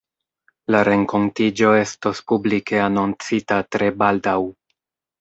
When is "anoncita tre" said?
2.89-3.95